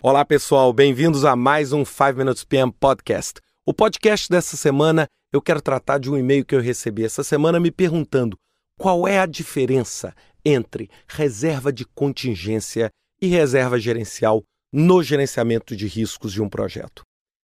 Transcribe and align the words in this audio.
Olá, 0.00 0.24
pessoal, 0.24 0.72
bem-vindos 0.72 1.24
a 1.24 1.34
mais 1.34 1.72
um 1.72 1.84
5 1.84 2.18
Minutes 2.18 2.44
PM 2.44 2.70
Podcast. 2.70 3.40
O 3.66 3.74
podcast 3.74 4.30
dessa 4.30 4.56
semana 4.56 5.08
eu 5.32 5.42
quero 5.42 5.60
tratar 5.60 5.98
de 5.98 6.08
um 6.08 6.16
e-mail 6.16 6.44
que 6.44 6.54
eu 6.54 6.60
recebi 6.60 7.04
essa 7.04 7.24
semana 7.24 7.58
me 7.58 7.72
perguntando 7.72 8.38
qual 8.78 9.08
é 9.08 9.18
a 9.18 9.26
diferença 9.26 10.14
entre 10.44 10.88
reserva 11.08 11.72
de 11.72 11.84
contingência 11.84 12.90
e 13.20 13.26
reserva 13.26 13.76
gerencial 13.76 14.44
no 14.72 15.02
gerenciamento 15.02 15.74
de 15.74 15.88
riscos 15.88 16.32
de 16.32 16.40
um 16.40 16.48
projeto. 16.48 17.02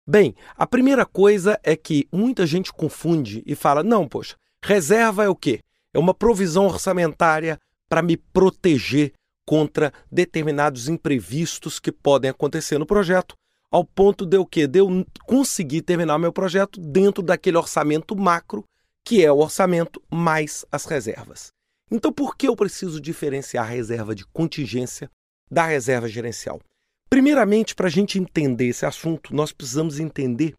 Bem, 0.04 0.34
a 0.56 0.66
primeira 0.66 1.06
coisa 1.06 1.56
é 1.62 1.76
que 1.76 2.08
muita 2.12 2.44
gente 2.48 2.72
confunde 2.72 3.44
e 3.46 3.54
fala: 3.54 3.84
não, 3.84 4.08
poxa, 4.08 4.34
reserva 4.60 5.22
é 5.22 5.28
o 5.28 5.36
quê? 5.36 5.60
É 5.94 6.00
uma 6.00 6.12
provisão 6.12 6.66
orçamentária 6.66 7.60
para 7.88 8.02
me 8.02 8.16
proteger 8.16 9.12
contra 9.50 9.92
determinados 10.12 10.88
imprevistos 10.88 11.80
que 11.80 11.90
podem 11.90 12.30
acontecer 12.30 12.78
no 12.78 12.86
projeto, 12.86 13.34
ao 13.68 13.84
ponto 13.84 14.24
de 14.24 14.36
eu 14.36 14.46
que 14.46 14.64
de 14.64 14.78
eu 14.78 15.04
conseguir 15.26 15.82
terminar 15.82 16.20
meu 16.20 16.32
projeto 16.32 16.80
dentro 16.80 17.20
daquele 17.20 17.56
orçamento 17.56 18.14
macro, 18.14 18.64
que 19.04 19.24
é 19.24 19.32
o 19.32 19.38
orçamento 19.38 20.00
mais 20.08 20.64
as 20.70 20.84
reservas. 20.84 21.50
Então, 21.90 22.12
por 22.12 22.36
que 22.36 22.46
eu 22.46 22.54
preciso 22.54 23.00
diferenciar 23.00 23.66
a 23.66 23.68
reserva 23.68 24.14
de 24.14 24.24
contingência 24.24 25.10
da 25.50 25.66
reserva 25.66 26.08
gerencial? 26.08 26.60
Primeiramente, 27.08 27.74
para 27.74 27.88
a 27.88 27.90
gente 27.90 28.20
entender 28.20 28.68
esse 28.68 28.86
assunto, 28.86 29.34
nós 29.34 29.50
precisamos 29.50 29.98
entender 29.98 30.54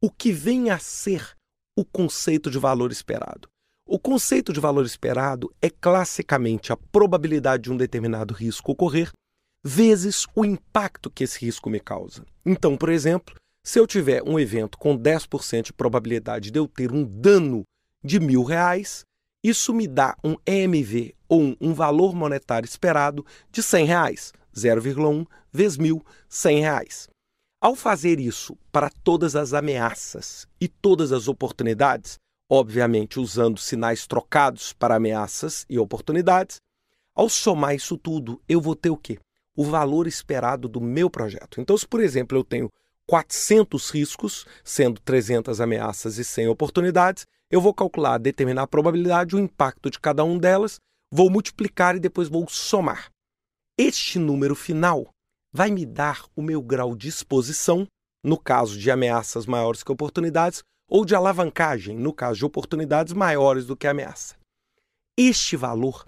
o 0.00 0.08
que 0.08 0.30
vem 0.30 0.70
a 0.70 0.78
ser 0.78 1.36
o 1.76 1.84
conceito 1.84 2.48
de 2.48 2.60
valor 2.60 2.92
esperado. 2.92 3.48
O 3.88 4.00
conceito 4.00 4.52
de 4.52 4.58
valor 4.58 4.84
esperado 4.84 5.54
é 5.62 5.70
classicamente 5.70 6.72
a 6.72 6.76
probabilidade 6.76 7.62
de 7.62 7.72
um 7.72 7.76
determinado 7.76 8.34
risco 8.34 8.72
ocorrer 8.72 9.12
vezes 9.62 10.26
o 10.34 10.44
impacto 10.44 11.08
que 11.08 11.22
esse 11.22 11.38
risco 11.44 11.70
me 11.70 11.78
causa. 11.78 12.26
Então, 12.44 12.76
por 12.76 12.88
exemplo, 12.88 13.36
se 13.62 13.78
eu 13.78 13.86
tiver 13.86 14.24
um 14.24 14.40
evento 14.40 14.76
com 14.76 14.98
10% 14.98 15.66
de 15.66 15.72
probabilidade 15.72 16.50
de 16.50 16.58
eu 16.58 16.66
ter 16.66 16.90
um 16.90 17.04
dano 17.04 17.62
de 18.04 18.18
mil 18.18 18.42
reais, 18.42 19.04
isso 19.40 19.72
me 19.72 19.86
dá 19.86 20.16
um 20.24 20.34
EMV 20.44 21.14
ou 21.28 21.56
um, 21.60 21.72
valor 21.72 22.12
monetário 22.12 22.66
esperado 22.66 23.24
de 23.52 23.62
100 23.62 23.86
reais, 23.86 24.32
0,1 24.52 25.24
vezes 25.52 25.78
mil, 25.78 26.04
100 26.28 26.60
reais. 26.60 27.08
Ao 27.60 27.76
fazer 27.76 28.18
isso 28.18 28.58
para 28.72 28.90
todas 28.90 29.36
as 29.36 29.52
ameaças 29.52 30.48
e 30.60 30.66
todas 30.66 31.12
as 31.12 31.28
oportunidades, 31.28 32.18
obviamente 32.48 33.18
usando 33.18 33.58
sinais 33.58 34.06
trocados 34.06 34.72
para 34.72 34.96
ameaças 34.96 35.64
e 35.68 35.78
oportunidades. 35.78 36.60
Ao 37.14 37.28
somar 37.28 37.74
isso 37.74 37.96
tudo, 37.96 38.40
eu 38.48 38.60
vou 38.60 38.76
ter 38.76 38.90
o 38.90 38.96
quê? 38.96 39.18
O 39.56 39.64
valor 39.64 40.06
esperado 40.06 40.68
do 40.68 40.80
meu 40.80 41.08
projeto. 41.08 41.60
Então, 41.60 41.76
se 41.76 41.86
por 41.86 42.00
exemplo 42.00 42.36
eu 42.36 42.44
tenho 42.44 42.70
400 43.06 43.90
riscos, 43.90 44.46
sendo 44.64 45.00
300 45.00 45.60
ameaças 45.60 46.18
e 46.18 46.24
100 46.24 46.48
oportunidades, 46.48 47.26
eu 47.50 47.60
vou 47.60 47.72
calcular, 47.72 48.18
determinar 48.18 48.62
a 48.62 48.66
probabilidade, 48.66 49.36
o 49.36 49.38
impacto 49.38 49.90
de 49.90 50.00
cada 50.00 50.24
um 50.24 50.36
delas, 50.36 50.80
vou 51.10 51.30
multiplicar 51.30 51.96
e 51.96 52.00
depois 52.00 52.28
vou 52.28 52.48
somar. 52.48 53.10
Este 53.78 54.18
número 54.18 54.54
final 54.54 55.08
vai 55.52 55.70
me 55.70 55.86
dar 55.86 56.24
o 56.34 56.42
meu 56.42 56.60
grau 56.60 56.96
de 56.96 57.08
exposição, 57.08 57.86
no 58.22 58.36
caso 58.36 58.78
de 58.78 58.90
ameaças 58.90 59.46
maiores 59.46 59.82
que 59.82 59.92
oportunidades, 59.92 60.64
ou 60.88 61.04
de 61.04 61.14
alavancagem, 61.14 61.96
no 61.96 62.12
caso 62.12 62.38
de 62.38 62.44
oportunidades 62.44 63.12
maiores 63.12 63.66
do 63.66 63.76
que 63.76 63.86
ameaça. 63.86 64.36
Este 65.18 65.56
valor 65.56 66.04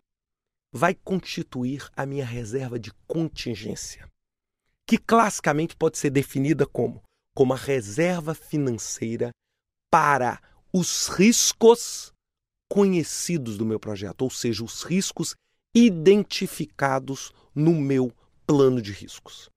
vai 0.73 0.95
constituir 0.95 1.89
a 1.97 2.05
minha 2.05 2.25
reserva 2.25 2.79
de 2.79 2.93
contingência, 3.07 4.09
que 4.87 4.99
classicamente 4.99 5.77
pode 5.77 5.99
ser 5.99 6.11
definida 6.11 6.67
como, 6.67 7.03
como 7.35 7.53
a 7.53 7.57
reserva 7.57 8.35
financeira 8.35 9.31
para 9.91 10.41
os 10.73 11.09
riscos 11.09 12.13
conhecidos 12.71 13.57
do 13.57 13.65
meu 13.65 13.81
projeto, 13.81 14.23
ou 14.23 14.31
seja, 14.31 14.63
os 14.63 14.83
riscos 14.83 15.35
identificados 15.75 17.33
no 17.55 17.73
meu 17.73 18.13
plano 18.47 18.81
de 18.81 18.93
riscos. 18.93 19.49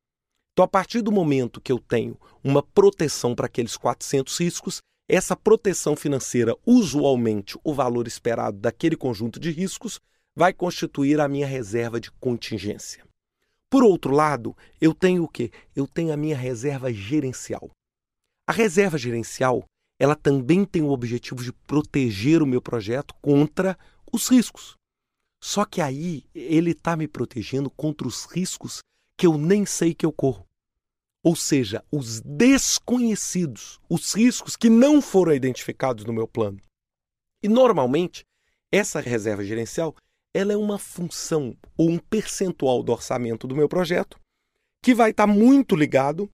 Então, 0.53 0.65
a 0.65 0.67
partir 0.67 1.01
do 1.01 1.11
momento 1.11 1.61
que 1.61 1.71
eu 1.71 1.79
tenho 1.79 2.19
uma 2.43 2.61
proteção 2.61 3.35
para 3.35 3.45
aqueles 3.45 3.77
400 3.77 4.37
riscos, 4.37 4.81
essa 5.13 5.35
proteção 5.35 5.93
financeira, 5.93 6.55
usualmente 6.65 7.59
o 7.65 7.73
valor 7.73 8.07
esperado 8.07 8.57
daquele 8.57 8.95
conjunto 8.95 9.41
de 9.41 9.51
riscos, 9.51 9.99
vai 10.33 10.53
constituir 10.53 11.19
a 11.19 11.27
minha 11.27 11.45
reserva 11.45 11.99
de 11.99 12.09
contingência. 12.11 13.03
Por 13.69 13.83
outro 13.83 14.13
lado, 14.13 14.55
eu 14.79 14.93
tenho 14.93 15.25
o 15.25 15.27
quê? 15.27 15.51
Eu 15.75 15.85
tenho 15.85 16.13
a 16.13 16.17
minha 16.17 16.37
reserva 16.37 16.93
gerencial. 16.93 17.69
A 18.47 18.53
reserva 18.53 18.97
gerencial, 18.97 19.65
ela 19.99 20.15
também 20.15 20.63
tem 20.63 20.81
o 20.81 20.91
objetivo 20.91 21.43
de 21.43 21.51
proteger 21.51 22.41
o 22.41 22.47
meu 22.47 22.61
projeto 22.61 23.13
contra 23.21 23.77
os 24.13 24.29
riscos. 24.29 24.75
Só 25.43 25.65
que 25.65 25.81
aí 25.81 26.23
ele 26.33 26.71
está 26.71 26.95
me 26.95 27.05
protegendo 27.05 27.69
contra 27.69 28.07
os 28.07 28.23
riscos 28.31 28.79
que 29.17 29.27
eu 29.27 29.37
nem 29.37 29.65
sei 29.65 29.93
que 29.93 30.05
eu 30.05 30.13
corro 30.13 30.47
ou 31.23 31.35
seja, 31.35 31.83
os 31.91 32.21
desconhecidos, 32.21 33.79
os 33.89 34.13
riscos 34.13 34.55
que 34.55 34.69
não 34.69 35.01
foram 35.01 35.33
identificados 35.33 36.05
no 36.05 36.13
meu 36.13 36.27
plano. 36.27 36.59
E 37.43 37.47
normalmente, 37.47 38.23
essa 38.71 38.99
reserva 38.99 39.43
gerencial, 39.43 39.95
ela 40.33 40.53
é 40.53 40.57
uma 40.57 40.79
função 40.79 41.55
ou 41.77 41.89
um 41.89 41.97
percentual 41.97 42.81
do 42.81 42.91
orçamento 42.91 43.47
do 43.47 43.55
meu 43.55 43.67
projeto 43.67 44.17
que 44.83 44.95
vai 44.95 45.11
estar 45.11 45.27
muito 45.27 45.75
ligado 45.75 46.29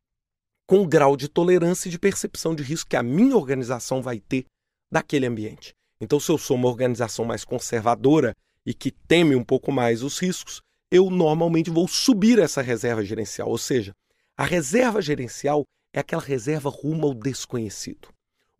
com 0.67 0.81
o 0.81 0.87
grau 0.87 1.17
de 1.17 1.27
tolerância 1.27 1.87
e 1.87 1.91
de 1.91 1.99
percepção 1.99 2.53
de 2.53 2.63
risco 2.63 2.89
que 2.89 2.95
a 2.95 3.03
minha 3.03 3.35
organização 3.35 4.01
vai 4.01 4.19
ter 4.19 4.45
daquele 4.91 5.25
ambiente. 5.25 5.73
Então, 5.99 6.19
se 6.19 6.31
eu 6.31 6.37
sou 6.37 6.55
uma 6.55 6.67
organização 6.67 7.25
mais 7.25 7.43
conservadora 7.43 8.33
e 8.65 8.73
que 8.73 8.91
teme 8.91 9.35
um 9.35 9.43
pouco 9.43 9.71
mais 9.71 10.03
os 10.03 10.19
riscos, 10.19 10.61
eu 10.91 11.09
normalmente 11.09 11.69
vou 11.69 11.87
subir 11.87 12.39
essa 12.39 12.61
reserva 12.61 13.03
gerencial, 13.03 13.49
ou 13.49 13.57
seja, 13.57 13.93
a 14.37 14.45
reserva 14.45 15.01
gerencial 15.01 15.63
é 15.91 15.99
aquela 15.99 16.21
reserva 16.21 16.69
rumo 16.69 17.07
ao 17.07 17.13
desconhecido. 17.15 18.09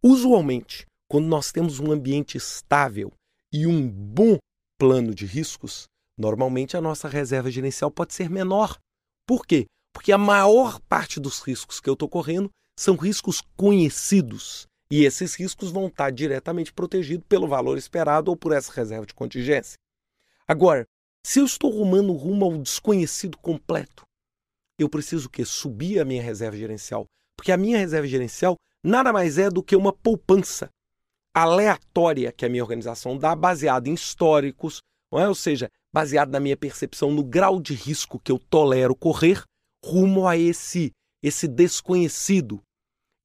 Usualmente, 0.02 0.88
quando 1.08 1.28
nós 1.28 1.52
temos 1.52 1.80
um 1.80 1.92
ambiente 1.92 2.36
estável 2.36 3.14
e 3.54 3.68
um 3.68 3.88
bom 3.88 4.40
plano 4.80 5.14
de 5.14 5.28
riscos, 5.28 5.86
normalmente 6.18 6.76
a 6.76 6.82
nossa 6.82 7.08
reserva 7.08 7.52
gerencial 7.52 7.92
pode 7.92 8.16
ser 8.16 8.28
menor. 8.28 8.80
Por 9.28 9.46
quê? 9.46 9.68
Porque 9.94 10.12
a 10.12 10.18
maior 10.18 10.80
parte 10.82 11.20
dos 11.20 11.42
riscos 11.42 11.80
que 11.80 11.88
eu 11.88 11.94
estou 11.94 12.10
correndo 12.10 12.50
são 12.76 12.96
riscos 12.96 13.42
conhecidos. 13.56 14.66
E 14.90 15.04
esses 15.04 15.36
riscos 15.36 15.70
vão 15.70 15.88
estar 15.88 16.12
diretamente 16.12 16.74
protegidos 16.74 17.28
pelo 17.28 17.48
valor 17.48 17.78
esperado 17.78 18.32
ou 18.32 18.38
por 18.38 18.52
essa 18.52 18.72
reserva 18.72 19.06
de 19.06 19.14
contingência. 19.14 19.78
Agora, 20.48 20.86
se 21.24 21.40
eu 21.40 21.46
estou 21.46 21.70
rumando 21.70 22.14
rumo 22.14 22.46
ao 22.46 22.58
desconhecido 22.58 23.38
completo, 23.38 24.07
eu 24.78 24.90
preciso 24.90 25.30
que 25.30 25.44
subir 25.44 26.00
a 26.00 26.06
minha 26.06 26.22
reserva 26.22 26.58
gerencial, 26.58 27.06
porque 27.36 27.52
a 27.52 27.58
minha 27.58 27.78
reserva 27.78 28.08
gerencial 28.08 28.56
nada 28.84 29.12
mais 29.12 29.38
é 29.38 29.50
do 29.50 29.64
que 29.64 29.76
uma 29.76 29.92
poupança 29.92 30.70
aleatória 31.34 32.32
que 32.32 32.46
a 32.46 32.50
minha 32.50 32.64
organização 32.64 33.18
dá, 33.18 33.36
baseada 33.36 33.90
em 33.90 33.94
históricos, 33.94 34.82
é? 35.14 35.28
ou 35.28 35.36
seja, 35.36 35.70
baseado 35.94 36.32
na 36.32 36.40
minha 36.40 36.58
percepção 36.58 37.12
no 37.12 37.24
grau 37.24 37.62
de 37.62 37.74
risco 37.74 38.20
que 38.20 38.32
eu 38.32 38.40
tolero 38.40 38.96
correr 38.96 39.44
rumo 39.84 40.28
a 40.28 40.38
esse 40.38 40.92
esse 41.22 41.48
desconhecido. 41.48 42.62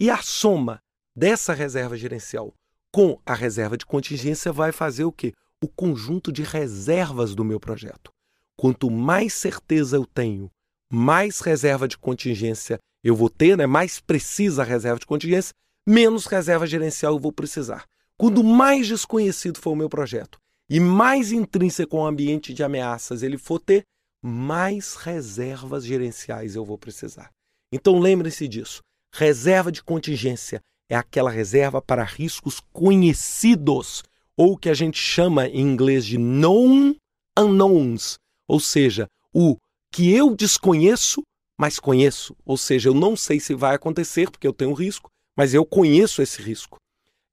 E 0.00 0.10
a 0.10 0.18
soma 0.22 0.80
dessa 1.14 1.52
reserva 1.52 1.96
gerencial 1.96 2.54
com 2.90 3.18
a 3.24 3.34
reserva 3.34 3.76
de 3.76 3.86
contingência 3.86 4.52
vai 4.52 4.72
fazer 4.72 5.04
o 5.04 5.12
quê? 5.12 5.32
O 5.62 5.68
conjunto 5.68 6.32
de 6.32 6.42
reservas 6.42 7.34
do 7.34 7.44
meu 7.44 7.60
projeto. 7.60 8.12
Quanto 8.56 8.90
mais 8.90 9.34
certeza 9.34 9.96
eu 9.96 10.04
tenho 10.04 10.50
mais 10.92 11.40
reserva 11.40 11.88
de 11.88 11.96
contingência 11.96 12.78
eu 13.02 13.16
vou 13.16 13.30
ter, 13.30 13.56
né? 13.56 13.66
mais 13.66 13.98
precisa 13.98 14.60
a 14.62 14.64
reserva 14.64 14.98
de 14.98 15.06
contingência, 15.06 15.54
menos 15.88 16.26
reserva 16.26 16.66
gerencial 16.66 17.14
eu 17.14 17.18
vou 17.18 17.32
precisar. 17.32 17.86
Quando 18.18 18.44
mais 18.44 18.86
desconhecido 18.86 19.58
for 19.58 19.70
o 19.70 19.76
meu 19.76 19.88
projeto 19.88 20.38
e 20.68 20.78
mais 20.78 21.32
intrínseco 21.32 21.96
ao 21.96 22.06
ambiente 22.06 22.52
de 22.52 22.62
ameaças 22.62 23.22
ele 23.22 23.38
for 23.38 23.58
ter, 23.58 23.84
mais 24.22 24.94
reservas 24.94 25.84
gerenciais 25.84 26.54
eu 26.54 26.64
vou 26.64 26.76
precisar. 26.76 27.30
Então 27.72 27.98
lembre-se 27.98 28.46
disso. 28.46 28.82
Reserva 29.14 29.72
de 29.72 29.82
contingência 29.82 30.60
é 30.90 30.94
aquela 30.94 31.30
reserva 31.30 31.80
para 31.80 32.04
riscos 32.04 32.60
conhecidos, 32.72 34.04
ou 34.36 34.58
que 34.58 34.68
a 34.68 34.74
gente 34.74 34.98
chama 34.98 35.48
em 35.48 35.60
inglês 35.60 36.04
de 36.04 36.18
known 36.18 36.94
unknowns, 37.36 38.18
ou 38.46 38.60
seja, 38.60 39.06
o 39.32 39.56
que 39.92 40.10
eu 40.10 40.34
desconheço, 40.34 41.22
mas 41.60 41.78
conheço. 41.78 42.34
Ou 42.44 42.56
seja, 42.56 42.88
eu 42.88 42.94
não 42.94 43.14
sei 43.14 43.38
se 43.38 43.54
vai 43.54 43.74
acontecer, 43.74 44.30
porque 44.30 44.46
eu 44.46 44.52
tenho 44.52 44.72
risco, 44.72 45.10
mas 45.36 45.52
eu 45.52 45.64
conheço 45.64 46.22
esse 46.22 46.40
risco. 46.40 46.78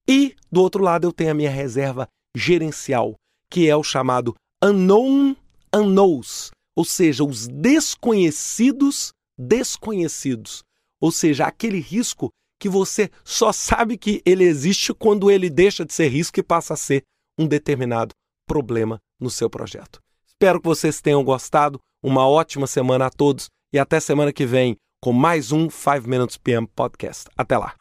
E, 0.08 0.36
do 0.52 0.62
outro 0.62 0.84
lado, 0.84 1.08
eu 1.08 1.14
tenho 1.14 1.32
a 1.32 1.36
minha 1.36 1.50
reserva 1.50 2.08
gerencial, 2.36 3.16
que 3.50 3.70
é 3.70 3.76
o 3.76 3.84
chamado 3.84 4.36
unknown 4.62 5.36
unknowns, 5.74 6.52
ou 6.76 6.84
seja, 6.84 7.24
os 7.24 7.48
desconhecidos 7.48 9.14
desconhecidos, 9.38 10.64
ou 11.00 11.12
seja, 11.12 11.46
aquele 11.46 11.80
risco 11.80 12.30
que 12.60 12.68
você 12.68 13.10
só 13.24 13.54
sabe 13.54 13.98
que 13.98 14.22
ele 14.26 14.44
existe 14.44 14.94
quando 14.94 15.32
ele 15.32 15.50
deixa 15.50 15.86
de 15.86 15.94
ser 15.94 16.10
risco 16.10 16.40
e 16.40 16.44
passa 16.44 16.74
a 16.74 16.78
ser 16.78 17.04
um 17.38 17.48
determinado 17.48 18.14
problema 18.46 19.00
no 19.18 19.30
seu 19.30 19.50
projeto. 19.50 20.02
Espero 20.42 20.62
que 20.62 20.70
vocês 20.70 21.02
tenham 21.02 21.22
gostado. 21.22 21.82
Uma 22.02 22.26
ótima 22.26 22.66
semana 22.66 23.08
a 23.08 23.10
todos 23.10 23.50
e 23.74 23.78
até 23.78 24.00
semana 24.00 24.32
que 24.32 24.46
vem 24.46 24.78
com 25.04 25.12
mais 25.12 25.52
um 25.52 25.70
5 25.70 26.08
Minutes 26.08 26.38
PM 26.38 26.66
Podcast. 26.66 27.26
Até 27.38 27.58
lá. 27.58 27.79